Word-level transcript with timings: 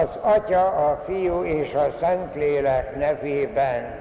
Az 0.00 0.18
Atya, 0.20 0.66
a 0.66 1.02
Fiú 1.06 1.42
és 1.44 1.74
a 1.74 1.94
Szentlélek 2.00 2.96
nevében. 2.96 3.94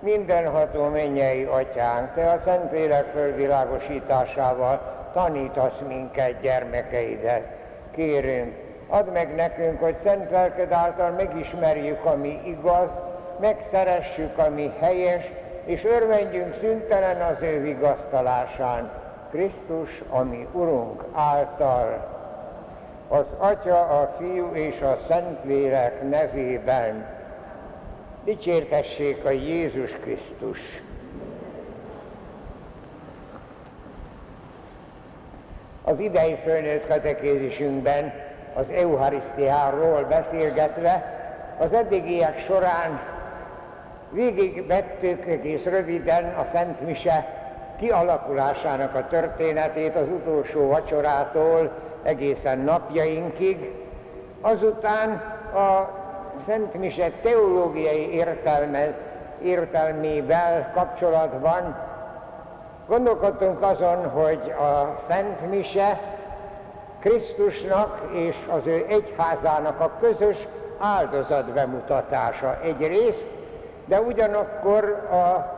Mindenható 0.00 0.88
mennyei 0.88 1.44
Atyánk, 1.44 2.14
Te 2.14 2.30
a 2.30 2.40
Szentlélek 2.44 3.04
fölvilágosításával 3.04 4.80
tanítasz 5.12 5.78
minket, 5.88 6.40
gyermekeidet. 6.40 7.42
Kérünk, 7.90 8.54
add 8.88 9.06
meg 9.06 9.34
nekünk, 9.34 9.80
hogy 9.80 9.96
szent 10.02 10.30
lelked 10.30 10.72
által 10.72 11.10
megismerjük, 11.10 12.04
ami 12.04 12.40
igaz, 12.44 12.90
megszeressük, 13.40 14.38
ami 14.38 14.72
helyes, 14.80 15.24
és 15.64 15.84
örvendjünk 15.84 16.56
szüntelen 16.60 17.20
az 17.20 17.42
ő 17.42 17.60
vigasztalásán. 17.60 18.90
Krisztus, 19.30 20.02
ami 20.10 20.48
Urunk 20.52 21.04
által 21.14 22.11
az 23.08 23.24
Atya, 23.38 23.80
a 23.80 24.14
Fiú 24.18 24.50
és 24.52 24.80
a 24.80 24.98
Szentlélek 25.08 26.08
nevében. 26.08 27.06
Dicsértessék 28.24 29.24
a 29.24 29.30
Jézus 29.30 29.90
Krisztus! 29.90 30.58
Az 35.84 35.98
idei 35.98 36.36
fölnőtt 36.44 36.86
katekézisünkben 36.86 38.12
az 38.54 38.64
Eucharisztiáról 38.70 40.04
beszélgetve 40.04 41.20
az 41.58 41.72
eddigiek 41.72 42.44
során 42.46 43.00
végigvettük 44.10 45.26
egész 45.26 45.64
röviden 45.64 46.24
a 46.24 46.46
Szent 46.52 46.80
Mise 46.80 47.26
kialakulásának 47.78 48.94
a 48.94 49.06
történetét 49.06 49.96
az 49.96 50.08
utolsó 50.08 50.68
vacsorától 50.68 51.72
egészen 52.02 52.58
napjainkig. 52.58 53.72
Azután 54.40 55.10
a 55.54 55.88
Szent 56.46 56.74
Mise 56.74 57.10
teológiai 57.22 58.12
értelme, 58.14 58.94
értelmével 59.42 60.70
kapcsolatban 60.74 61.76
gondolkodtunk 62.88 63.62
azon, 63.62 64.10
hogy 64.10 64.54
a 64.58 64.98
Szent 65.08 65.50
Mise 65.50 66.00
Krisztusnak 67.00 68.00
és 68.12 68.34
az 68.48 68.66
ő 68.66 68.86
egyházának 68.88 69.80
a 69.80 69.90
közös 70.00 70.46
áldozat 70.78 71.52
bemutatása 71.52 72.58
egyrészt, 72.62 73.26
de 73.84 74.00
ugyanakkor 74.00 74.84
a 75.10 75.52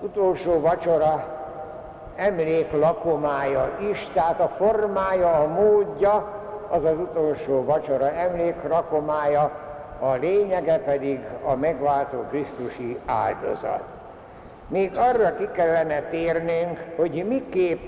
utolsó 0.00 0.60
vacsora 0.60 1.39
emlék 2.20 2.72
lakomája 2.72 3.70
is, 3.90 4.08
tehát 4.12 4.40
a 4.40 4.54
formája, 4.56 5.32
a 5.34 5.46
módja, 5.46 6.38
az 6.68 6.84
az 6.84 6.98
utolsó 6.98 7.64
vacsora 7.64 8.10
emlék 8.10 8.54
rakomája, 8.68 9.50
a 10.00 10.12
lényege 10.12 10.78
pedig 10.78 11.20
a 11.44 11.54
megváltó 11.54 12.24
Krisztusi 12.30 12.98
áldozat. 13.06 13.82
Még 14.68 14.96
arra 14.96 15.36
ki 15.36 15.48
kellene 15.52 16.00
térnünk, 16.00 16.84
hogy 16.96 17.24
miképp 17.28 17.80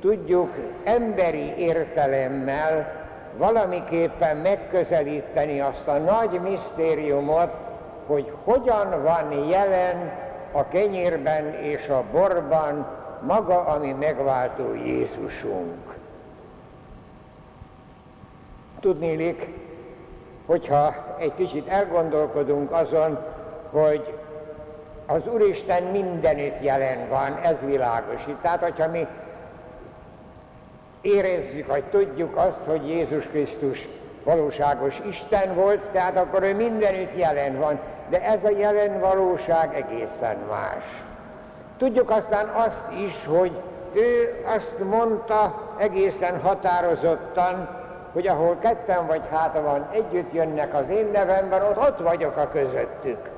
tudjuk 0.00 0.50
emberi 0.84 1.54
értelemmel 1.56 2.92
valamiképpen 3.36 4.36
megközelíteni 4.36 5.60
azt 5.60 5.86
a 5.86 5.96
nagy 5.96 6.40
misztériumot, 6.40 7.50
hogy 8.06 8.32
hogyan 8.44 9.02
van 9.02 9.48
jelen 9.48 10.12
a 10.52 10.68
kenyérben 10.68 11.54
és 11.54 11.88
a 11.88 12.04
borban 12.12 12.86
maga, 13.22 13.64
ami 13.64 13.92
megváltó 13.92 14.74
Jézusunk. 14.74 15.96
Tudnélik, 18.80 19.48
hogyha 20.46 20.94
egy 21.18 21.34
kicsit 21.34 21.68
elgondolkodunk 21.68 22.72
azon, 22.72 23.18
hogy 23.70 24.14
az 25.06 25.20
Úristen 25.32 25.82
mindenütt 25.82 26.62
jelen 26.62 27.08
van, 27.08 27.38
ez 27.42 27.56
világos. 27.64 28.26
Tehát, 28.42 28.62
hogyha 28.62 28.88
mi 28.88 29.06
érezzük, 31.00 31.66
vagy 31.66 31.84
tudjuk 31.84 32.36
azt, 32.36 32.58
hogy 32.66 32.88
Jézus 32.88 33.26
Krisztus 33.26 33.88
valóságos 34.24 35.00
Isten 35.08 35.54
volt, 35.54 35.80
tehát 35.80 36.16
akkor 36.16 36.42
ő 36.42 36.54
mindenütt 36.54 37.16
jelen 37.16 37.58
van, 37.58 37.78
de 38.08 38.22
ez 38.22 38.44
a 38.44 38.58
jelen 38.58 39.00
valóság 39.00 39.74
egészen 39.74 40.36
más. 40.48 41.07
Tudjuk 41.78 42.10
aztán 42.10 42.48
azt 42.48 42.82
is, 43.06 43.26
hogy 43.26 43.52
ő 43.92 44.42
azt 44.46 44.74
mondta 44.90 45.62
egészen 45.78 46.40
határozottan, 46.40 47.68
hogy 48.12 48.26
ahol 48.26 48.56
ketten 48.60 49.06
vagy 49.06 49.22
van 49.52 49.88
együtt 49.92 50.32
jönnek 50.32 50.74
az 50.74 50.88
én 50.88 51.08
nevemben, 51.12 51.62
ott, 51.62 51.78
ott 51.78 51.98
vagyok 51.98 52.36
a 52.36 52.48
közöttük. 52.48 53.28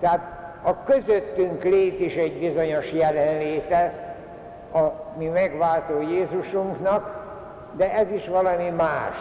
Tehát 0.00 0.20
a 0.62 0.84
közöttünk 0.84 1.62
lét 1.62 2.00
is 2.00 2.14
egy 2.14 2.38
bizonyos 2.38 2.92
jelenléte 2.92 3.92
a 4.74 4.78
mi 5.16 5.26
megváltó 5.26 6.00
Jézusunknak, 6.00 7.26
de 7.72 7.92
ez 7.92 8.10
is 8.10 8.28
valami 8.28 8.68
más. 8.70 9.16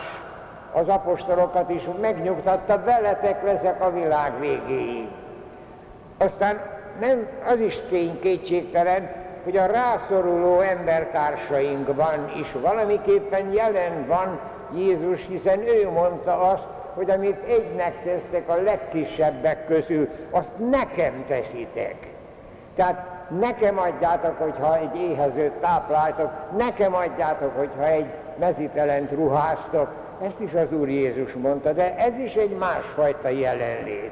Az 0.74 0.88
apostolokat 0.88 1.70
is 1.70 1.82
megnyugtatta, 2.02 2.84
veletek 2.84 3.44
leszek 3.44 3.82
a 3.82 3.92
világ 3.92 4.40
végéig. 4.40 5.08
Aztán 6.18 6.77
nem, 7.00 7.28
az 7.48 7.60
is 7.60 7.80
tény 7.90 8.20
kétségtelen, 8.20 9.12
hogy 9.44 9.58
a 9.58 9.66
rászoruló 9.66 10.60
embertársainkban 10.60 12.32
is 12.40 12.52
valamiképpen 12.62 13.54
jelen 13.54 14.08
van 14.08 14.40
Jézus, 14.76 15.26
hiszen 15.28 15.60
ő 15.60 15.90
mondta 15.90 16.42
azt, 16.42 16.68
hogy 16.94 17.10
amit 17.10 17.44
egynek 17.48 18.04
tesztek 18.04 18.50
a 18.50 18.62
legkisebbek 18.62 19.68
közül, 19.68 20.10
azt 20.32 20.52
nekem 20.70 21.26
teszitek. 21.28 21.96
Tehát 22.76 23.06
nekem 23.40 23.80
adjátok, 23.80 24.38
hogyha 24.38 24.78
egy 24.78 24.96
éhezőt 24.96 25.52
tápláltok, 25.52 26.32
nekem 26.58 26.96
adjátok, 26.96 27.58
hogyha 27.58 27.88
egy 27.88 28.06
mezitelent 28.40 29.12
ruháztok. 29.12 29.90
Ezt 30.22 30.40
is 30.40 30.54
az 30.54 30.72
Úr 30.72 30.90
Jézus 30.90 31.34
mondta, 31.34 31.72
de 31.74 31.96
ez 31.98 32.18
is 32.18 32.34
egy 32.34 32.58
másfajta 32.58 33.30
jelenlét. 33.30 34.12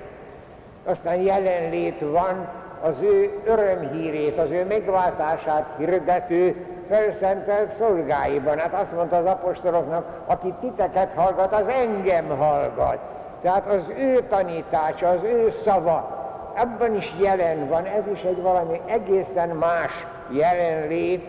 Aztán 0.86 1.22
jelenlét 1.22 2.00
van 2.00 2.48
az 2.82 2.94
ő 3.02 3.42
örömhírét, 3.46 4.40
az 4.40 4.50
ő 4.50 4.66
megváltását 4.66 5.66
hirdető 5.78 6.66
felszentelt 6.90 7.78
szolgáiban. 7.80 8.58
Hát 8.58 8.74
azt 8.74 8.92
mondta 8.96 9.16
az 9.16 9.26
apostoloknak, 9.26 10.06
aki 10.26 10.54
titeket 10.62 11.12
hallgat, 11.16 11.54
az 11.54 11.68
engem 11.68 12.28
hallgat. 12.38 12.98
Tehát 13.42 13.68
az 13.68 13.84
ő 13.98 14.24
tanítása, 14.30 15.08
az 15.08 15.24
ő 15.24 15.54
szava, 15.66 16.24
ebben 16.56 16.96
is 16.96 17.14
jelen 17.20 17.68
van, 17.68 17.86
ez 17.86 18.04
is 18.14 18.22
egy 18.22 18.42
valami 18.42 18.82
egészen 18.86 19.50
más 19.50 20.06
jelenlét, 20.30 21.26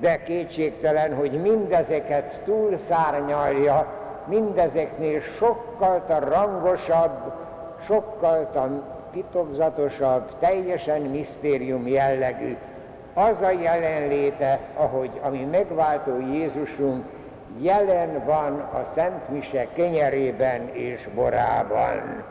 de 0.00 0.22
kétségtelen, 0.22 1.14
hogy 1.14 1.40
mindezeket 1.42 2.40
túlszárnyalja, 2.44 3.86
mindezeknél 4.24 5.20
sokkal 5.38 6.02
rangosabb, 6.28 7.32
sokkal 7.86 8.50
titokzatosabb, 9.12 10.38
teljesen 10.38 11.00
misztérium 11.00 11.86
jellegű, 11.86 12.56
az 13.14 13.40
a 13.42 13.50
jelenléte, 13.50 14.58
ahogy 14.74 15.10
ami 15.22 15.44
megváltó 15.50 16.20
Jézusunk 16.32 17.04
jelen 17.58 18.24
van 18.24 18.52
a 18.58 18.86
Szent 18.94 19.28
Mise 19.28 19.66
kenyerében 19.74 20.68
és 20.72 21.08
borában. 21.14 22.24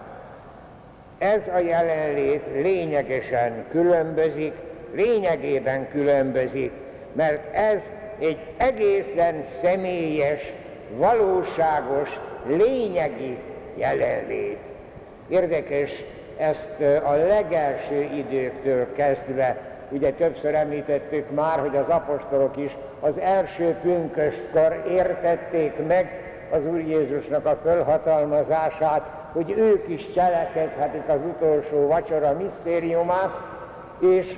Ez 1.17 1.41
a 1.55 1.57
jelenlét 1.57 2.43
lényegesen 2.53 3.65
különbözik, 3.71 4.53
lényegében 4.93 5.89
különbözik, 5.89 6.71
mert 7.13 7.55
ez 7.55 7.79
egy 8.19 8.39
egészen 8.57 9.43
személyes, 9.61 10.53
valóságos, 10.97 12.19
lényegi 12.47 13.37
jelenlét. 13.75 14.57
Érdekes 15.29 16.03
ezt 16.39 17.01
a 17.03 17.11
legelső 17.11 18.01
időktől 18.01 18.93
kezdve, 18.93 19.57
ugye 19.89 20.11
többször 20.11 20.55
említettük 20.55 21.31
már, 21.31 21.59
hogy 21.59 21.75
az 21.75 21.87
apostolok 21.87 22.57
is 22.57 22.77
az 22.99 23.13
első 23.19 23.75
pünköstkor 23.81 24.83
értették 24.89 25.87
meg 25.87 26.29
az 26.51 26.59
Úr 26.65 26.79
Jézusnak 26.79 27.45
a 27.45 27.59
fölhatalmazását, 27.63 29.01
hogy 29.31 29.53
ők 29.57 29.87
is 29.87 30.11
cselekedhetik 30.13 31.07
az 31.07 31.19
utolsó 31.29 31.87
vacsora 31.87 32.33
misztériumát, 32.33 33.37
és 33.99 34.35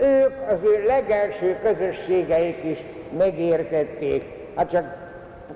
ők 0.00 0.32
az 0.50 0.58
ő 0.62 0.84
legelső 0.86 1.58
közösségeik 1.62 2.64
is 2.64 2.82
megértették. 3.18 4.24
Hát 4.56 4.70
csak 4.70 4.84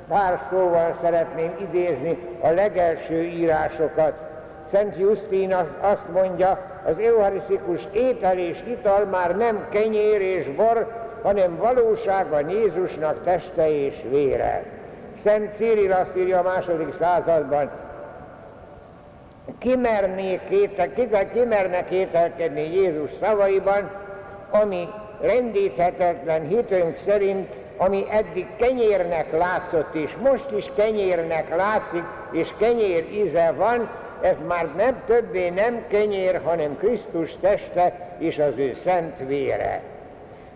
pár 0.09 0.41
szóval 0.51 0.99
szeretném 1.03 1.55
idézni 1.61 2.19
a 2.41 2.49
legelső 2.49 3.23
írásokat. 3.23 4.34
Szent 4.75 4.99
Justin 4.99 5.55
azt 5.81 6.09
mondja, 6.13 6.59
az 6.85 6.99
eucharisztikus 6.99 7.81
étel 7.93 8.39
és 8.39 8.63
ital 8.67 9.05
már 9.05 9.37
nem 9.37 9.67
kenyér 9.71 10.21
és 10.21 10.47
bor, 10.57 10.87
hanem 11.23 11.57
valóságban 11.57 12.49
Jézusnak 12.49 13.25
teste 13.25 13.71
és 13.71 13.95
vére. 14.11 14.65
Szent 15.25 15.57
Cyril 15.57 15.93
azt 15.93 16.17
írja 16.17 16.39
a 16.39 16.43
második 16.43 16.95
században, 17.01 17.71
kimerné 19.59 20.41
kétel, 20.49 20.93
kimerne 21.33 21.85
kételkedni 21.85 22.75
Jézus 22.75 23.11
szavaiban, 23.21 23.91
ami 24.51 24.89
rendíthetetlen 25.21 26.47
hitünk 26.47 26.99
szerint, 27.07 27.49
ami 27.77 28.07
eddig 28.11 28.47
kenyérnek 28.57 29.33
látszott, 29.39 29.95
és 29.95 30.17
most 30.23 30.51
is 30.57 30.73
kenyérnek 30.77 31.57
látszik, 31.57 32.05
és 32.33 32.55
kenyér 32.59 33.09
íze 33.13 33.53
van, 33.57 33.89
ez 34.25 34.37
már 34.47 34.75
nem 34.77 35.03
többé 35.07 35.49
nem 35.49 35.85
kenyér, 35.89 36.41
hanem 36.45 36.77
Krisztus 36.79 37.37
teste 37.41 38.17
és 38.19 38.39
az 38.39 38.53
ő 38.57 38.77
szent 38.85 39.15
vére. 39.27 39.83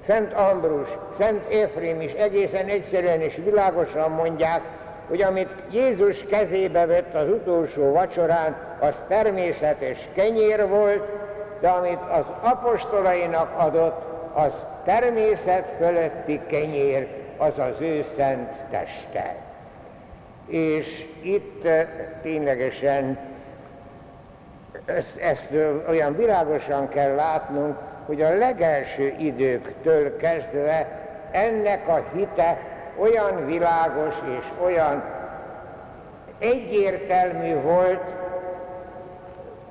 Szent 0.07 0.33
Ambrus, 0.33 0.89
Szent 1.19 1.53
Efrém 1.53 2.01
is 2.01 2.13
egészen 2.13 2.67
egyszerűen 2.67 3.21
és 3.21 3.41
világosan 3.45 4.11
mondják, 4.11 4.61
hogy 5.09 5.23
amit 5.23 5.49
Jézus 5.71 6.25
kezébe 6.25 6.87
vett 6.87 7.15
az 7.15 7.29
utolsó 7.29 7.93
vacsorán, 7.93 8.57
az 8.81 8.95
természetes 9.09 10.09
kenyér 10.15 10.69
volt, 10.69 11.09
de 11.61 11.69
amit 11.69 12.03
az 12.11 12.25
apostolainak 12.41 13.59
adott, 13.59 14.03
az 14.33 14.53
természet 14.85 15.75
fölötti 15.79 16.41
kenyér, 16.47 17.09
az 17.37 17.59
az 17.59 17.81
ő 17.81 18.05
szent 18.17 18.51
teste. 18.71 19.37
És 20.47 21.05
itt 21.23 21.65
eh, 21.65 21.87
ténylegesen 22.23 23.19
ezt, 24.85 25.17
ezt 25.21 25.49
olyan 25.89 26.17
világosan 26.17 26.89
kell 26.89 27.15
látnunk, 27.15 27.77
hogy 28.07 28.23
a 28.23 28.37
legelső 28.37 29.15
időktől 29.19 30.17
kezdve 30.17 30.89
ennek 31.31 31.89
a 31.89 32.05
hite 32.15 32.59
olyan 32.97 33.47
világos 33.47 34.15
és 34.39 34.45
olyan 34.65 35.05
egyértelmű 36.39 37.61
volt, 37.61 38.03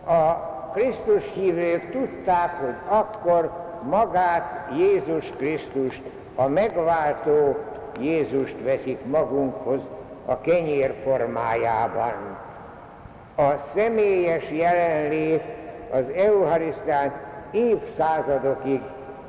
a 0.05 0.55
Krisztus 0.73 1.23
hívők 1.33 1.91
tudták, 1.91 2.51
hogy 2.59 2.75
akkor 2.87 3.51
magát 3.89 4.69
Jézus 4.77 5.31
Krisztus, 5.37 6.01
a 6.35 6.47
megváltó 6.47 7.57
Jézust 7.99 8.55
veszik 8.63 9.05
magunkhoz 9.05 9.79
a 10.25 10.41
kenyér 10.41 10.93
formájában. 11.03 12.37
A 13.39 13.53
személyes 13.75 14.51
jelenlét 14.51 15.43
az 15.91 16.03
Eucharisztián 16.15 17.11
évszázadokig 17.51 18.81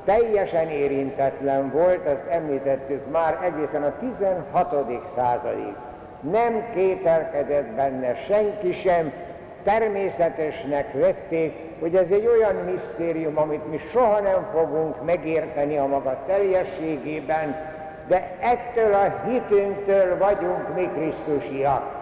teljesen 0.05 0.69
érintetlen 0.69 1.70
volt, 1.70 2.06
azt 2.06 2.26
említettük 2.31 3.10
már 3.10 3.38
egészen 3.43 3.82
a 3.82 3.93
16. 3.99 5.08
századig. 5.16 5.75
Nem 6.20 6.64
kételkedett 6.75 7.66
benne 7.66 8.14
senki 8.26 8.72
sem, 8.72 9.12
természetesnek 9.64 10.93
vették, 10.93 11.54
hogy 11.81 11.94
ez 11.94 12.06
egy 12.11 12.26
olyan 12.26 12.54
misztérium, 12.54 13.38
amit 13.38 13.70
mi 13.70 13.78
soha 13.93 14.20
nem 14.20 14.46
fogunk 14.52 15.04
megérteni 15.04 15.76
a 15.76 15.87
maga 15.87 16.19
teljességében, 16.26 17.56
de 18.06 18.31
ettől 18.40 18.94
a 18.94 19.28
hitünktől 19.28 20.19
vagyunk 20.19 20.75
mi 20.75 20.88
Krisztusiak, 20.94 21.98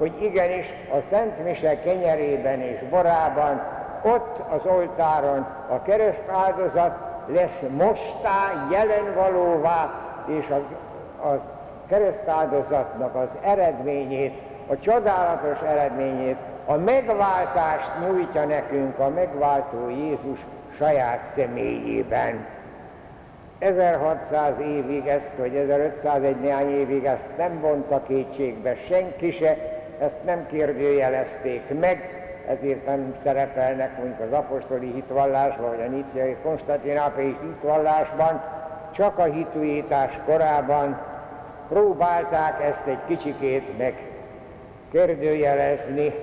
hogy 0.00 0.22
igenis 0.22 0.66
a 0.90 0.96
Szent 1.10 1.44
Mise 1.44 1.80
kenyerében 1.80 2.60
és 2.60 2.78
borában, 2.90 3.62
ott 4.02 4.38
az 4.50 4.60
oltáron 4.66 5.46
a 5.68 5.82
kereszt 5.82 6.28
áldozat 6.28 6.96
lesz 7.26 7.60
mostá 7.68 8.66
jelenvalóvá, 8.70 9.94
és 10.26 10.46
a, 10.48 10.54
a 11.28 11.40
keresztáldozatnak 11.88 13.14
az 13.14 13.28
eredményét, 13.42 14.40
a 14.66 14.78
csodálatos 14.80 15.60
eredményét 15.60 16.36
a 16.66 16.74
megváltást 16.74 17.90
nyújtja 18.00 18.44
nekünk 18.44 18.98
a 18.98 19.08
megváltó 19.08 19.88
Jézus 19.88 20.38
saját 20.78 21.20
személyében. 21.36 22.46
1600 23.58 24.52
évig 24.60 25.06
ezt, 25.06 25.28
vagy 25.38 25.54
1501 25.54 26.36
néhány 26.40 26.70
évig 26.70 27.04
ezt 27.04 27.36
nem 27.36 27.60
vonta 27.60 28.02
kétségbe 28.06 28.76
senki 28.88 29.30
se, 29.30 29.69
ezt 30.00 30.24
nem 30.24 30.46
kérdőjelezték 30.46 31.80
meg, 31.80 32.24
ezért 32.48 32.86
nem 32.86 33.14
szerepelnek 33.22 33.96
mondjuk 33.96 34.20
az 34.20 34.32
apostoli 34.32 34.92
hitvallásban, 34.92 35.68
vagy 35.68 35.86
a 35.86 35.90
Níciai 35.90 36.36
Konstantinápai 36.42 37.36
hitvallásban, 37.42 38.42
csak 38.90 39.18
a 39.18 39.24
hitújítás 39.24 40.18
korában 40.26 41.00
próbálták 41.68 42.62
ezt 42.62 42.86
egy 42.86 42.98
kicsikét 43.06 43.78
meg 43.78 43.94
kérdőjelezni, 44.92 46.14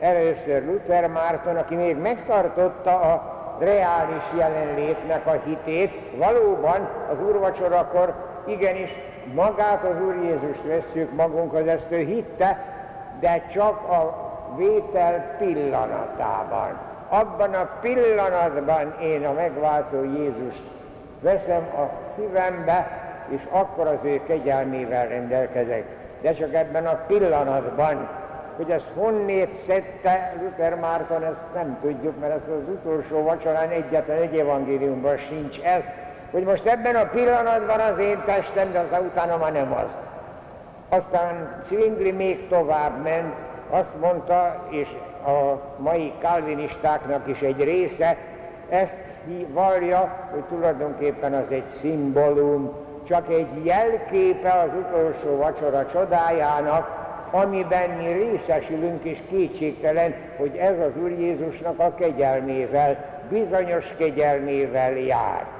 először 0.00 0.64
Luther 0.64 1.06
Márton, 1.06 1.56
aki 1.56 1.74
még 1.74 1.96
megtartotta 1.96 3.00
a 3.00 3.34
reális 3.58 4.22
jelenlétnek 4.38 5.26
a 5.26 5.40
hitét, 5.44 5.92
valóban 6.16 6.88
az 7.10 7.16
úrvacsorakor 7.26 8.14
igenis 8.46 8.94
magát 9.34 9.84
az 9.84 10.02
Úr 10.06 10.14
Jézust 10.22 10.62
vesszük 10.62 11.14
magunkhoz, 11.14 11.66
ezt 11.66 11.86
ő 11.88 11.98
hitte, 11.98 12.75
de 13.20 13.46
csak 13.52 13.88
a 13.88 14.24
vétel 14.56 15.36
pillanatában. 15.38 16.78
Abban 17.08 17.54
a 17.54 17.68
pillanatban 17.80 18.94
én 19.00 19.26
a 19.26 19.32
megváltó 19.32 20.02
Jézust 20.02 20.62
veszem 21.20 21.62
a 21.62 21.90
szívembe, 22.16 23.00
és 23.28 23.40
akkor 23.50 23.86
az 23.86 23.98
ő 24.02 24.20
kegyelmével 24.26 25.08
rendelkezek. 25.08 25.84
De 26.20 26.32
csak 26.32 26.54
ebben 26.54 26.86
a 26.86 27.00
pillanatban 27.06 28.08
hogy 28.56 28.70
ezt 28.70 28.90
honnét 28.94 29.50
szedte 29.66 30.34
Luther 30.40 30.74
Márton, 30.74 31.24
ezt 31.24 31.54
nem 31.54 31.78
tudjuk, 31.82 32.20
mert 32.20 32.32
ez 32.32 32.52
az 32.52 32.68
utolsó 32.68 33.22
vacsorán 33.22 33.68
egyetlen 33.68 34.16
egy 34.16 34.38
evangéliumban 34.38 35.16
sincs 35.16 35.60
ez, 35.60 35.82
hogy 36.30 36.44
most 36.44 36.66
ebben 36.66 36.94
a 36.94 37.04
pillanatban 37.04 37.80
az 37.80 37.98
én 37.98 38.22
testem, 38.24 38.72
de 38.72 38.78
aztán 38.78 39.04
utána 39.04 39.36
már 39.36 39.52
nem 39.52 39.72
az. 39.72 39.88
Aztán 40.88 41.64
Zwingli 41.68 42.12
még 42.12 42.48
tovább 42.48 43.02
ment, 43.02 43.34
azt 43.70 44.00
mondta, 44.00 44.66
és 44.70 44.88
a 45.26 45.60
mai 45.78 46.12
kalvinistáknak 46.20 47.28
is 47.28 47.40
egy 47.40 47.64
része 47.64 48.16
ezt 48.68 48.94
vallja, 49.48 50.28
hogy 50.32 50.42
tulajdonképpen 50.42 51.34
az 51.34 51.44
egy 51.48 51.64
szimbólum, 51.80 52.72
csak 53.08 53.30
egy 53.30 53.64
jelképe 53.64 54.52
az 54.52 54.68
utolsó 54.78 55.36
vacsora 55.36 55.86
csodájának, 55.86 57.04
amiben 57.30 57.90
mi 57.90 58.12
részesülünk, 58.12 59.04
és 59.04 59.18
kétségtelen, 59.28 60.14
hogy 60.36 60.56
ez 60.56 60.78
az 60.78 61.02
Úr 61.02 61.10
Jézusnak 61.10 61.78
a 61.78 61.94
kegyelmével, 61.94 63.20
bizonyos 63.28 63.94
kegyelmével 63.98 64.92
jár. 64.92 65.55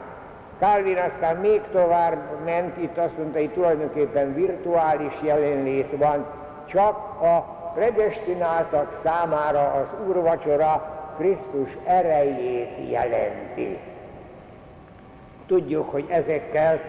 Calvin 0.59 0.97
aztán 0.97 1.37
még 1.37 1.63
tovább 1.73 2.45
ment, 2.45 2.77
itt 2.77 2.97
azt 2.97 3.17
mondta, 3.17 3.39
hogy 3.39 3.51
tulajdonképpen 3.51 4.35
virtuális 4.35 5.15
jelenlét 5.23 5.97
van, 5.97 6.27
csak 6.67 6.97
a 7.23 7.41
predestináltak 7.75 9.01
számára 9.05 9.73
az 9.73 10.07
úrvacsora 10.07 10.95
Krisztus 11.19 11.77
erejét 11.85 12.91
jelenti. 12.91 13.79
Tudjuk, 15.47 15.91
hogy 15.91 16.07
ezekkel 16.09 16.81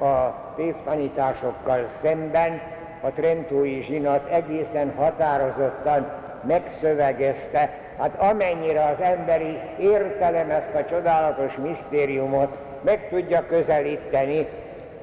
a 0.00 0.34
tévtanításokkal 0.56 1.86
szemben 2.02 2.60
a 3.00 3.10
Trentói 3.10 3.80
zsinat 3.80 4.28
egészen 4.30 4.92
határozottan 4.96 6.10
megszövegezte, 6.42 7.78
hát 7.98 8.14
amennyire 8.18 8.84
az 8.84 9.00
emberi 9.00 9.58
értelem 9.78 10.50
ezt 10.50 10.74
a 10.74 10.84
csodálatos 10.84 11.54
misztériumot 11.62 12.65
meg 12.86 13.08
tudja 13.08 13.46
közelíteni, 13.46 14.46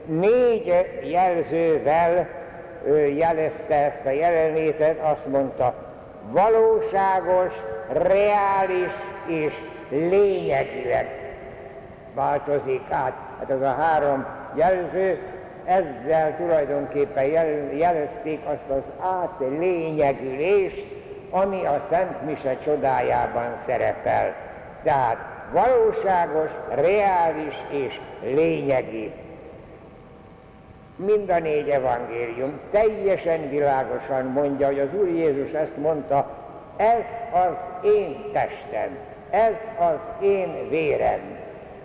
négy 0.05 0.73
jelzővel 1.03 2.27
jelezte 3.15 3.75
ezt 3.75 4.05
a 4.05 4.09
jelenlétet, 4.09 4.99
azt 4.99 5.25
mondta, 5.27 5.75
valóságos, 6.29 7.53
reális 7.91 8.91
és 9.27 9.53
lényegileg 9.89 11.07
változik 12.13 12.81
át. 12.89 13.13
Hát 13.39 13.49
ez 13.49 13.61
a 13.61 13.75
három 13.79 14.25
jelző 14.55 15.19
ezzel 15.65 16.35
tulajdonképpen 16.37 17.25
jelezték 17.75 18.39
azt 18.45 18.69
az 18.77 18.83
átlényegülést, 18.99 20.85
ami 21.29 21.65
a 21.65 21.81
Szent 21.89 22.25
Mise 22.25 22.57
csodájában 22.57 23.57
szerepel. 23.65 24.35
Tehát 24.83 25.32
valóságos, 25.53 26.49
reális 26.69 27.55
és 27.69 27.99
lényegi. 28.21 29.11
Mind 30.95 31.29
a 31.29 31.39
négy 31.39 31.69
evangélium 31.69 32.59
teljesen 32.71 33.49
világosan 33.49 34.25
mondja, 34.25 34.67
hogy 34.67 34.79
az 34.79 34.93
Úr 34.99 35.07
Jézus 35.07 35.51
ezt 35.51 35.77
mondta, 35.77 36.29
ez 36.77 37.03
az 37.31 37.53
én 37.91 38.31
testem, 38.31 38.97
ez 39.29 39.53
az 39.79 40.25
én 40.25 40.69
vérem. 40.69 41.19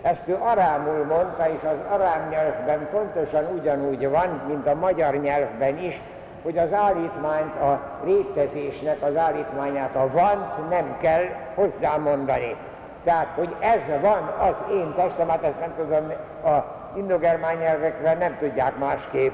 Ezt 0.01 0.27
ő 0.27 0.37
arámul 0.39 1.05
mondta, 1.05 1.49
és 1.49 1.61
az 1.63 1.93
arám 1.93 2.29
nyelvben 2.29 2.87
pontosan 2.91 3.45
ugyanúgy 3.53 4.09
van, 4.09 4.41
mint 4.47 4.67
a 4.67 4.75
magyar 4.75 5.15
nyelvben 5.15 5.77
is, 5.77 6.01
hogy 6.43 6.57
az 6.57 6.73
állítmányt, 6.73 7.55
a 7.55 7.81
létezésnek 8.03 8.97
az 9.01 9.15
állítmányát, 9.15 9.95
a 9.95 10.09
vant 10.11 10.69
nem 10.69 10.97
kell 11.01 11.23
hozzámondani. 11.55 12.55
Tehát, 13.03 13.27
hogy 13.35 13.55
ez 13.59 14.01
van 14.01 14.33
az 14.39 14.73
én 14.75 14.93
testem, 14.95 15.29
hát 15.29 15.43
ezt 15.43 15.59
nem 15.59 15.73
tudom, 15.77 16.11
a 16.53 16.77
indogermán 16.97 17.55
nyelvekre 17.55 18.13
nem 18.13 18.37
tudják 18.39 18.77
másképp 18.77 19.33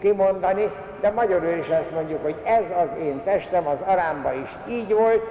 kimondani, 0.00 0.70
de 1.00 1.10
magyarul 1.10 1.52
is 1.58 1.68
azt 1.68 1.90
mondjuk, 1.94 2.22
hogy 2.22 2.36
ez 2.44 2.64
az 2.82 3.02
én 3.02 3.22
testem, 3.24 3.66
az 3.66 3.78
arámba 3.84 4.32
is 4.32 4.56
így 4.68 4.92
volt, 4.92 5.22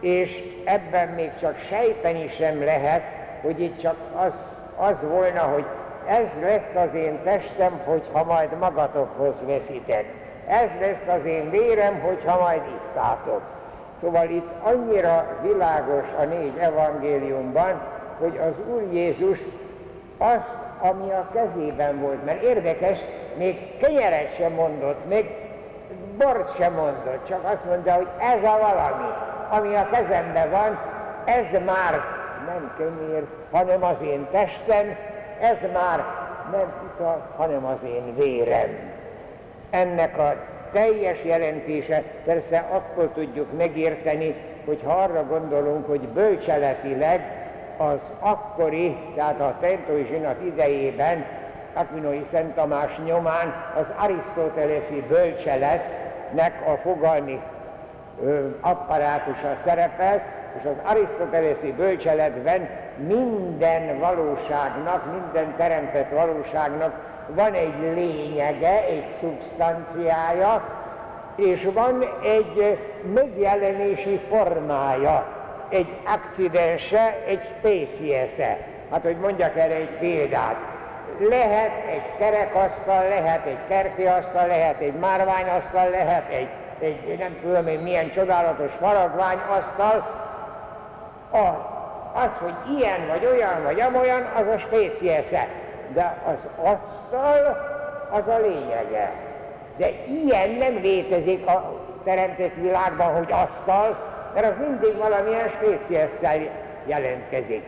és 0.00 0.42
ebben 0.64 1.08
még 1.08 1.30
csak 1.40 1.58
sejteni 1.58 2.28
sem 2.28 2.64
lehet, 2.64 3.02
hogy 3.42 3.60
itt 3.60 3.80
csak 3.80 3.96
az, 4.16 4.34
az 4.76 4.96
volna, 5.10 5.40
hogy 5.40 5.64
ez 6.06 6.28
lesz 6.40 6.86
az 6.86 6.94
én 6.94 7.22
testem, 7.24 7.80
hogyha 7.84 8.24
majd 8.24 8.58
magatokhoz 8.60 9.34
veszitek. 9.46 10.04
Ez 10.46 10.68
lesz 10.80 11.18
az 11.18 11.24
én 11.24 11.50
vérem, 11.50 12.00
hogyha 12.00 12.40
majd 12.40 12.62
isszátok. 12.62 13.40
Szóval 14.00 14.28
itt 14.28 14.50
annyira 14.62 15.38
világos 15.42 16.04
a 16.18 16.22
négy 16.22 16.56
evangéliumban, 16.58 17.80
hogy 18.18 18.38
az 18.38 18.74
Úr 18.74 18.82
Jézus 18.92 19.38
azt, 20.18 20.54
ami 20.80 21.10
a 21.10 21.28
kezében 21.32 22.00
volt, 22.00 22.24
mert 22.24 22.42
érdekes, 22.42 22.98
még 23.36 23.76
kenyeret 23.76 24.34
sem 24.34 24.52
mondott, 24.52 25.08
még 25.08 25.30
bort 26.18 26.56
sem 26.56 26.72
mondott, 26.72 27.26
csak 27.28 27.44
azt 27.44 27.64
mondta, 27.64 27.92
hogy 27.92 28.08
ez 28.18 28.42
a 28.42 28.58
valami, 28.58 29.12
ami 29.50 29.74
a 29.76 29.88
kezemben 29.90 30.50
van, 30.50 30.78
ez 31.24 31.62
már 31.64 32.00
nem 32.46 32.72
kenyér, 32.78 33.24
hanem 33.50 33.84
az 33.84 33.96
én 34.02 34.26
testem, 34.30 34.96
ez 35.40 35.56
már 35.72 36.04
nem 36.50 36.72
ital, 36.94 37.26
hanem 37.36 37.64
az 37.64 37.78
én 37.84 38.14
vérem. 38.14 38.68
Ennek 39.70 40.18
a 40.18 40.34
teljes 40.72 41.24
jelentése 41.24 42.02
persze 42.24 42.58
akkor 42.70 43.08
tudjuk 43.14 43.56
megérteni, 43.56 44.34
hogy 44.64 44.80
ha 44.84 44.92
arra 44.92 45.24
gondolunk, 45.26 45.86
hogy 45.86 46.08
bölcseletileg 46.08 47.20
az 47.76 47.98
akkori, 48.18 48.96
tehát 49.14 49.40
a 49.40 49.56
Trentói 49.60 50.04
zsinat 50.04 50.42
idejében, 50.44 51.24
Aquinoi 51.74 52.26
Szent 52.30 52.54
Tamás 52.54 53.00
nyomán 53.04 53.54
az 53.78 53.84
arisztoteleszi 53.96 55.04
bölcseletnek 55.08 56.66
a 56.66 56.76
fogalmi 56.76 57.40
ö, 58.22 58.46
apparátusa 58.60 59.56
szerepel, 59.64 60.22
és 60.58 60.64
az 60.64 60.90
arisztoteleszi 60.90 61.72
bölcseletben 61.72 62.68
minden 63.06 63.98
valóságnak, 63.98 65.04
minden 65.10 65.54
teremtett 65.56 66.10
valóságnak 66.10 66.92
van 67.34 67.52
egy 67.52 67.94
lényege, 67.94 68.84
egy 68.84 69.04
szubstanciája, 69.20 70.62
és 71.36 71.68
van 71.74 72.04
egy 72.22 72.78
megjelenési 73.14 74.20
formája, 74.28 75.26
egy 75.68 75.88
akcidense, 76.04 77.16
egy 77.26 77.40
spéciesze. 77.58 78.58
Hát, 78.90 79.02
hogy 79.02 79.16
mondjak 79.16 79.56
erre 79.56 79.74
egy 79.74 79.98
példát. 79.98 80.56
Lehet 81.18 81.70
egy 81.90 82.16
kerekasztal, 82.18 83.08
lehet 83.08 83.46
egy 83.46 83.58
kertiasztal, 83.68 84.46
lehet 84.46 84.80
egy 84.80 84.94
márványasztal, 84.94 85.90
lehet 85.90 86.30
egy, 86.30 86.48
egy 86.78 87.18
nem 87.18 87.36
tudom 87.42 87.66
én 87.66 87.78
milyen 87.78 88.10
csodálatos 88.10 88.70
faragványasztal. 88.80 90.24
A, 91.30 91.74
az, 92.14 92.30
hogy 92.38 92.76
ilyen 92.78 93.06
vagy 93.08 93.26
olyan 93.26 93.62
vagy 93.62 93.80
amolyan, 93.80 94.22
az 94.22 94.46
a 94.54 94.58
spéciesze. 94.58 95.48
De 95.92 96.22
az 96.26 96.66
asztal, 96.66 97.56
az 98.10 98.28
a 98.28 98.38
lényege. 98.38 99.12
De 99.76 99.88
ilyen 100.24 100.50
nem 100.50 100.74
létezik 100.82 101.46
a 101.46 101.84
teremtett 102.04 102.54
világban, 102.54 103.14
hogy 103.14 103.32
asztal, 103.32 103.96
mert 104.34 104.46
az 104.46 104.66
mindig 104.68 104.96
valamilyen 104.96 105.48
spéciesszel 105.48 106.38
jelentkezik. 106.86 107.62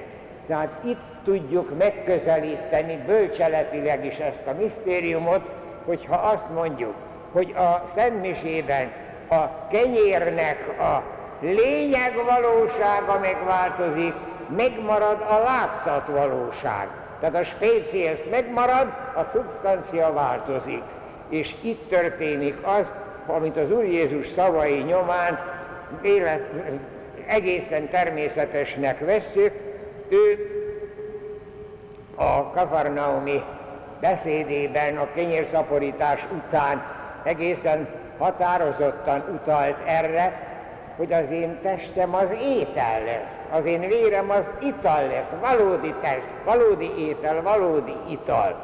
Tehát 0.47 0.69
itt 0.85 1.01
tudjuk 1.25 1.79
megközelíteni 1.79 2.97
bölcseletileg 3.07 4.05
is 4.05 4.17
ezt 4.17 4.47
a 4.47 4.53
misztériumot, 4.59 5.43
hogyha 5.85 6.17
azt 6.17 6.51
mondjuk, 6.55 6.95
hogy 7.33 7.55
a 7.57 7.83
Szentmisében 7.95 8.93
a 9.29 9.69
kenyérnek 9.71 10.81
a 10.81 11.03
lényeg 11.41 12.15
valósága 12.27 13.19
megváltozik, 13.21 14.15
megmarad 14.57 15.21
a 15.31 15.39
látszat 15.39 16.07
valóság. 16.07 16.89
Tehát 17.21 17.35
a 17.35 17.45
spéciesz 17.45 18.21
megmarad, 18.31 18.87
a 19.15 19.23
szubstancia 19.33 20.13
változik. 20.13 20.83
És 21.29 21.55
itt 21.61 21.89
történik 21.89 22.57
az, 22.63 22.85
amit 23.27 23.57
az 23.57 23.71
Úr 23.71 23.85
Jézus 23.85 24.27
szavai 24.37 24.79
nyomán 24.79 25.39
élet, 26.03 26.43
egészen 27.27 27.89
természetesnek 27.89 28.99
veszük, 28.99 29.53
ő 30.09 30.53
a 32.15 32.51
Kafarnaumi 32.51 33.43
beszédében 34.01 34.97
a 34.97 35.09
kenyérszaporítás 35.15 36.27
után 36.37 36.83
egészen 37.23 37.89
határozottan 38.19 39.25
utalt 39.35 39.77
erre, 39.87 40.47
hogy 40.99 41.12
az 41.12 41.31
én 41.31 41.59
testem 41.62 42.14
az 42.14 42.28
étel 42.43 43.05
lesz, 43.05 43.35
az 43.50 43.64
én 43.64 43.81
vérem 43.81 44.31
az 44.31 44.50
ital 44.61 45.07
lesz, 45.07 45.31
valódi 45.40 45.95
test, 46.00 46.26
valódi 46.45 46.90
étel, 46.99 47.43
valódi 47.43 47.95
ital. 48.09 48.57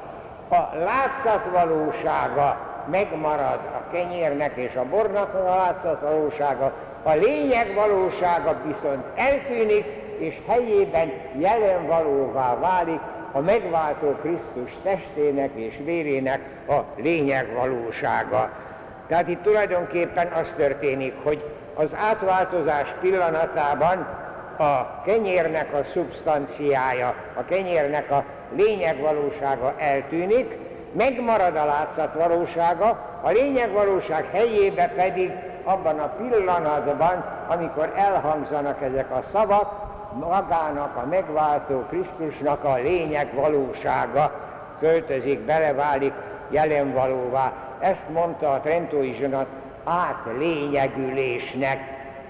A 0.48 0.76
látszat 0.76 1.50
valósága 1.52 2.72
megmarad 2.90 3.60
a 3.72 3.90
kenyérnek 3.92 4.56
és 4.56 4.74
a 4.74 4.84
bornak 4.90 5.34
a 5.34 5.44
látszat 5.44 6.00
valósága, 6.00 6.72
a 7.02 7.12
lényeg 7.12 7.74
valósága 7.74 8.56
viszont 8.66 9.04
eltűnik, 9.14 9.84
és 10.18 10.40
helyében 10.48 11.12
jelen 11.38 11.86
valóvá 11.86 12.58
válik 12.58 13.00
a 13.32 13.40
megváltó 13.40 14.16
Krisztus 14.22 14.76
testének 14.82 15.50
és 15.54 15.74
vérének 15.84 16.40
a 16.68 16.80
lényeg 16.96 17.54
valósága. 17.54 18.50
Tehát 19.06 19.28
itt 19.28 19.42
tulajdonképpen 19.42 20.26
az 20.26 20.52
történik, 20.56 21.14
hogy 21.22 21.53
az 21.74 21.88
átváltozás 22.10 22.94
pillanatában 23.00 24.06
a 24.58 25.02
kenyérnek 25.04 25.74
a 25.74 25.84
szubstanciája, 25.92 27.14
a 27.34 27.44
kenyérnek 27.44 28.10
a 28.10 28.24
lényeg 28.56 29.00
valósága 29.00 29.74
eltűnik, 29.78 30.58
megmarad 30.92 31.56
a 31.56 31.64
látszat 31.64 32.14
valósága, 32.14 32.98
a 33.22 33.30
lényeg 33.30 33.72
valóság 33.72 34.28
helyébe 34.32 34.92
pedig 34.96 35.32
abban 35.64 35.98
a 35.98 36.08
pillanatban, 36.08 37.24
amikor 37.48 37.92
elhangzanak 37.96 38.82
ezek 38.82 39.10
a 39.10 39.22
szavak, 39.32 39.72
magának 40.18 40.96
a 40.96 41.06
megváltó 41.10 41.84
Krisztusnak 41.88 42.64
a 42.64 42.74
lényeg 42.74 43.34
valósága 43.34 44.30
költözik, 44.80 45.40
beleválik 45.40 46.12
jelenvalóvá. 46.48 47.52
Ezt 47.80 48.08
mondta 48.12 48.52
a 48.52 48.60
Trentói 48.60 49.12
zsonat 49.12 49.46
átlényegülésnek, 49.84 51.78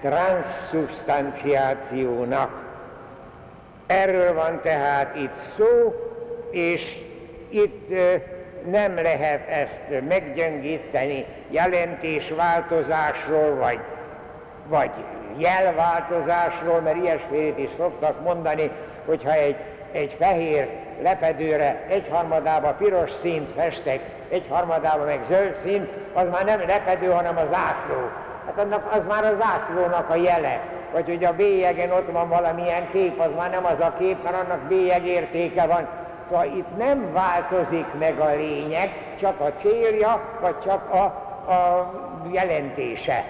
transzubstanciációnak. 0.01 2.63
Erről 3.87 4.33
van 4.33 4.61
tehát 4.61 5.15
itt 5.15 5.39
szó, 5.57 5.93
és 6.51 6.97
itt 7.49 7.89
nem 8.69 8.95
lehet 8.95 9.47
ezt 9.47 9.81
meggyengíteni 10.07 11.25
jelentésváltozásról, 11.49 13.55
vagy, 13.55 13.79
vagy 14.67 14.91
jelváltozásról, 15.37 16.79
mert 16.79 16.97
ilyesmét 16.97 17.57
is 17.57 17.69
szoktak 17.77 18.23
mondani, 18.23 18.71
hogyha 19.05 19.31
egy, 19.31 19.55
egy 19.95 20.15
fehér 20.19 20.69
lepedőre 21.01 21.85
egyharmadába 21.87 22.73
piros 22.73 23.11
színt 23.21 23.49
festek, 23.55 23.99
egyharmadába 24.29 25.03
meg 25.03 25.19
zöld 25.27 25.55
színt, 25.65 25.89
az 26.13 26.29
már 26.31 26.45
nem 26.45 26.59
lepedő, 26.67 27.11
hanem 27.11 27.37
a 27.37 27.45
zászló. 27.45 28.09
Hát 28.45 28.57
annak 28.57 28.91
az 28.91 29.01
már 29.07 29.23
a 29.23 29.37
zászlónak 29.41 30.09
a 30.09 30.15
jele. 30.15 30.59
Vagy 30.91 31.05
hogy 31.05 31.23
a 31.23 31.33
bélyegen 31.33 31.91
ott 31.91 32.11
van 32.11 32.29
valamilyen 32.29 32.87
kép, 32.91 33.19
az 33.19 33.29
már 33.37 33.49
nem 33.49 33.65
az 33.65 33.79
a 33.79 33.93
kép, 33.99 34.23
mert 34.23 34.35
annak 34.35 34.59
bélyeg 34.59 35.05
értéke 35.05 35.65
van. 35.65 35.87
Szóval 36.29 36.45
itt 36.45 36.77
nem 36.77 37.13
változik 37.13 37.85
meg 37.99 38.19
a 38.19 38.35
lényeg, 38.35 38.91
csak 39.19 39.39
a 39.39 39.53
célja, 39.55 40.21
vagy 40.41 40.59
csak 40.59 40.93
a, 40.93 41.03
a 41.51 41.91
jelentése. 42.31 43.23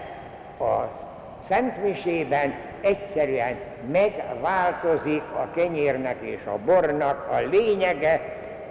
A 0.60 1.04
Szentmisében 1.48 2.54
egyszerűen 2.82 3.56
megváltozik 3.92 5.22
a 5.22 5.48
kenyérnek 5.56 6.16
és 6.22 6.40
a 6.46 6.58
bornak 6.66 7.28
a 7.32 7.40
lényege, 7.50 8.22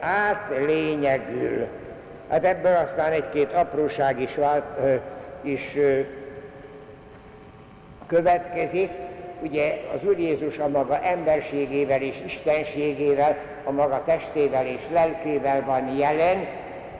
átlényegül. 0.00 1.66
Hát 2.30 2.44
ebből 2.44 2.76
aztán 2.76 3.12
egy-két 3.12 3.52
apróság 3.52 4.20
is, 4.20 4.34
vált, 4.34 4.64
ö, 4.80 4.94
is 5.42 5.76
ö, 5.76 6.00
következik. 8.06 8.90
Ugye 9.42 9.74
az 9.94 10.08
Úr 10.08 10.18
Jézus 10.18 10.58
a 10.58 10.68
maga 10.68 11.00
emberségével 11.00 12.02
és 12.02 12.22
istenségével, 12.24 13.36
a 13.64 13.70
maga 13.70 14.02
testével 14.04 14.66
és 14.66 14.80
lelkével 14.92 15.64
van 15.64 15.96
jelen, 15.96 16.46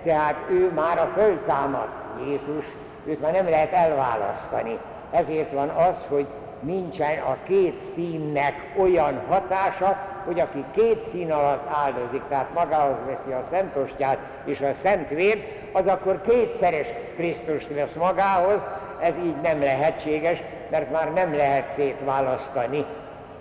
tehát 0.04 0.36
ő 0.50 0.70
már 0.74 0.98
a 0.98 1.12
föltámad 1.14 1.88
Jézus, 2.26 2.64
őt 3.04 3.20
már 3.20 3.32
nem 3.32 3.48
lehet 3.48 3.72
elválasztani. 3.72 4.78
Ezért 5.14 5.52
van 5.52 5.68
az, 5.68 5.94
hogy 6.08 6.26
nincsen 6.60 7.18
a 7.18 7.36
két 7.46 7.82
színnek 7.94 8.54
olyan 8.76 9.20
hatása, 9.28 9.96
hogy 10.24 10.40
aki 10.40 10.64
két 10.74 11.08
szín 11.10 11.32
alatt 11.32 11.68
áldozik, 11.84 12.22
tehát 12.28 12.54
magához 12.54 12.96
veszi 13.06 13.32
a 13.32 13.44
Szentostját 13.50 14.18
és 14.44 14.60
a 14.60 14.74
Szent 14.82 15.08
Vért, 15.08 15.40
az 15.72 15.86
akkor 15.86 16.20
kétszeres 16.20 16.86
Krisztust 17.16 17.68
vesz 17.74 17.94
magához, 17.94 18.64
ez 19.00 19.14
így 19.24 19.36
nem 19.42 19.60
lehetséges, 19.60 20.42
mert 20.70 20.90
már 20.90 21.12
nem 21.12 21.36
lehet 21.36 21.72
szétválasztani 21.74 22.84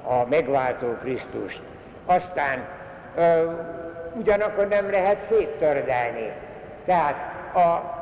a 0.08 0.26
megváltó 0.30 0.88
Krisztust. 1.02 1.62
Aztán 2.06 2.66
ö, 3.16 3.52
ugyanakkor 4.14 4.68
nem 4.68 4.92
lehet 4.92 5.18
széttördelni. 5.30 6.32
Tehát 6.86 7.16
a 7.56 8.02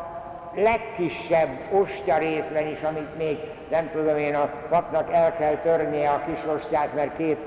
legkisebb 0.56 1.60
ostya 1.72 2.18
részben 2.18 2.68
is, 2.68 2.82
amit 2.82 3.18
még 3.18 3.38
nem 3.70 3.90
tudom 3.92 4.18
én, 4.18 4.36
a 4.36 4.50
papnak 4.70 5.14
el 5.14 5.36
kell 5.36 5.56
törnie 5.56 6.10
a 6.10 6.22
kis 6.26 6.40
ostját, 6.56 6.94
mert 6.96 7.16
két 7.18 7.38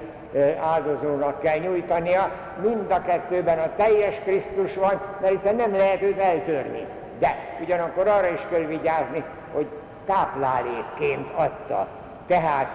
áldozónak 0.61 1.41
kell 1.41 1.59
nyújtania, 1.59 2.31
mind 2.63 2.91
a 2.91 3.03
kettőben 3.03 3.59
a 3.59 3.75
teljes 3.77 4.17
Krisztus 4.25 4.75
van, 4.75 5.01
mert 5.21 5.33
hiszen 5.33 5.57
nem 5.57 5.77
lehet 5.77 6.03
őt 6.03 6.19
eltörni. 6.19 6.87
De 7.19 7.37
ugyanakkor 7.61 8.09
arra 8.09 8.29
is 8.29 8.47
kell 8.51 8.61
vigyázni, 8.61 9.25
hogy 9.53 9.67
táplálékként 10.07 11.29
adta. 11.35 11.89
Tehát 12.27 12.69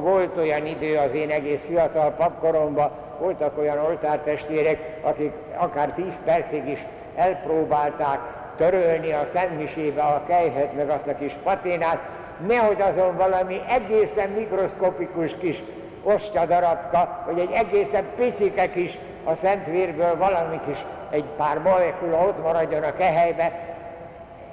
volt 0.00 0.36
olyan 0.36 0.66
idő 0.66 0.96
az 0.96 1.12
én 1.14 1.30
egész 1.30 1.60
fiatal 1.66 2.10
papkoromban, 2.10 2.90
voltak 3.18 3.58
olyan 3.58 3.78
oltártestvérek, 3.78 4.98
akik 5.02 5.32
akár 5.56 5.92
10 5.92 6.04
percig 6.24 6.68
is 6.68 6.86
elpróbálták 7.14 8.18
törölni 8.58 9.12
a 9.12 9.26
szentmisébe 9.34 10.02
a 10.02 10.22
kejhet, 10.26 10.74
meg 10.74 10.90
azt 10.90 11.06
a 11.06 11.16
kis 11.16 11.36
paténát, 11.42 11.98
nehogy 12.46 12.80
azon 12.80 13.16
valami 13.16 13.60
egészen 13.68 14.28
mikroszkopikus 14.28 15.34
kis 15.40 15.62
ostya 16.02 16.46
darabka, 16.46 17.22
vagy 17.26 17.38
egy 17.38 17.50
egészen 17.50 18.04
picike 18.16 18.70
kis 18.70 18.98
a 19.24 19.34
szent 19.42 19.66
vérből 19.66 20.16
valami 20.16 20.60
kis 20.66 20.78
egy 21.10 21.24
pár 21.36 21.58
molekula 21.58 22.18
ott 22.18 22.42
maradjon 22.42 22.82
a 22.82 22.92
kehelybe, 22.92 23.52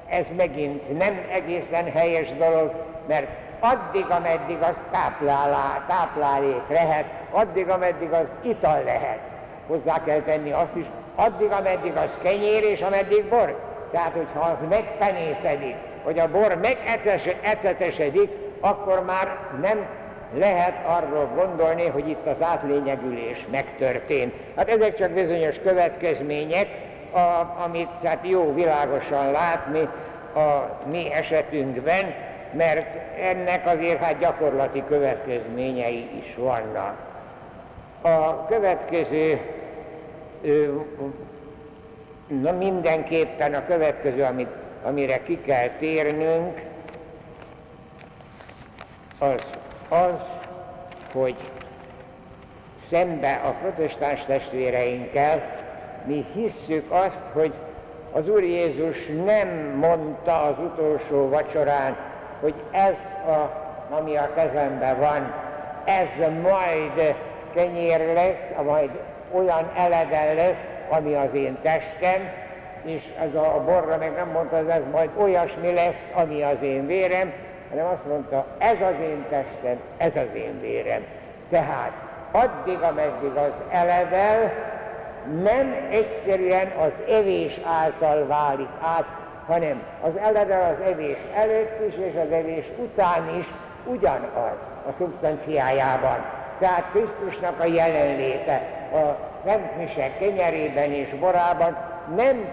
ez 0.10 0.26
megint 0.38 0.98
nem 0.98 1.20
egészen 1.32 1.92
helyes 1.92 2.34
dolog, 2.34 2.72
mert 3.08 3.28
addig, 3.60 4.06
ameddig 4.10 4.58
az 4.62 4.76
táplálá, 4.92 5.84
táplálék 5.88 6.68
lehet, 6.70 7.06
addig, 7.32 7.70
ameddig 7.70 8.12
az 8.12 8.26
ital 8.42 8.84
lehet. 8.84 9.20
Hozzá 9.68 10.04
kell 10.04 10.20
tenni 10.20 10.52
azt 10.52 10.76
is, 10.76 10.86
addig, 11.16 11.52
ameddig 11.52 11.96
az 11.96 12.18
kenyér, 12.22 12.64
és 12.64 12.82
ameddig 12.82 13.26
bor. 13.26 13.65
Tehát, 13.96 14.14
hogyha 14.14 14.40
az 14.40 14.68
megpenészedik, 14.70 15.76
hogy 16.04 16.20
a 16.20 16.30
bor 16.32 16.58
megecetesedik, 16.62 18.30
akkor 18.60 19.04
már 19.06 19.38
nem 19.62 19.86
lehet 20.34 20.86
arról 20.86 21.30
gondolni, 21.36 21.88
hogy 21.88 22.10
itt 22.10 22.28
az 22.28 22.42
átlényegülés 22.42 23.46
megtörtént. 23.52 24.34
Hát 24.56 24.70
ezek 24.70 24.96
csak 24.96 25.12
bizonyos 25.12 25.60
következmények, 25.60 26.68
a, 27.12 27.62
amit 27.64 27.90
hát 28.04 28.28
jó 28.28 28.54
világosan 28.54 29.32
látni 29.32 29.90
a 30.36 30.78
mi 30.90 31.14
esetünkben, 31.14 32.14
mert 32.52 32.96
ennek 33.22 33.66
azért 33.66 34.00
hát 34.00 34.20
gyakorlati 34.20 34.84
következményei 34.88 36.10
is 36.20 36.36
vannak. 36.38 36.96
A 38.02 38.46
következő, 38.46 39.40
na 42.28 42.52
mindenképpen 42.52 43.54
a 43.54 43.66
következő, 43.66 44.24
amit, 44.24 44.50
amire 44.84 45.24
ki 45.24 45.42
kell 45.42 45.68
térnünk, 45.68 46.62
az 49.20 49.48
az, 49.90 50.28
hogy 51.14 51.36
szembe 52.90 53.34
a 53.34 53.50
protestáns 53.50 54.26
testvéreinkkel 54.26 55.64
mi 56.06 56.26
hisszük 56.34 56.92
azt, 56.92 57.20
hogy 57.34 57.54
az 58.12 58.30
Úr 58.30 58.44
Jézus 58.44 58.98
nem 59.26 59.48
mondta 59.80 60.42
az 60.42 60.56
utolsó 60.60 61.30
vacsorán, 61.30 61.98
hogy 62.40 62.54
ez, 62.72 62.96
a, 63.28 63.52
ami 63.90 64.16
a 64.16 64.34
kezemben 64.36 65.00
van, 65.00 65.34
ez 65.86 66.08
majd 66.42 67.16
kenyér 67.54 68.14
lesz, 68.14 68.66
majd 68.66 68.90
olyan 69.32 69.72
eledel 69.76 70.36
lesz, 70.36 70.75
ami 70.90 71.14
az 71.14 71.34
én 71.34 71.58
testem, 71.62 72.30
és 72.84 73.04
ez 73.20 73.36
a, 73.36 73.64
borra 73.66 73.98
meg 73.98 74.14
nem 74.16 74.30
mondta, 74.30 74.58
hogy 74.58 74.68
ez 74.68 74.82
majd 74.92 75.10
olyasmi 75.18 75.74
lesz, 75.74 76.12
ami 76.14 76.42
az 76.44 76.58
én 76.62 76.86
vérem, 76.86 77.34
hanem 77.70 77.86
azt 77.86 78.06
mondta, 78.06 78.46
ez 78.58 78.82
az 78.82 79.02
én 79.02 79.26
testem, 79.30 79.80
ez 79.98 80.12
az 80.16 80.36
én 80.36 80.60
vérem. 80.62 81.06
Tehát 81.50 81.92
addig, 82.32 82.82
ameddig 82.82 83.36
az 83.36 83.54
elevel, 83.70 84.52
nem 85.44 85.76
egyszerűen 85.90 86.68
az 86.68 87.14
evés 87.14 87.60
által 87.64 88.28
válik 88.28 88.70
át, 88.82 89.06
hanem 89.48 89.84
az 90.02 90.12
elevel 90.22 90.76
az 90.76 90.92
evés 90.92 91.18
előtt 91.36 91.88
is, 91.88 91.96
és 91.96 92.14
az 92.26 92.32
evés 92.32 92.66
után 92.78 93.38
is 93.40 93.46
ugyanaz 93.86 94.60
a 94.88 94.92
szubstanciájában. 94.98 96.26
Tehát 96.60 96.84
Krisztusnak 96.92 97.60
a 97.60 97.66
jelenléte 97.66 98.62
a 98.94 99.34
Szent 99.46 99.78
Misek 99.78 100.18
kenyerében 100.18 100.92
és 100.92 101.10
borában 101.20 101.78
nem 102.16 102.38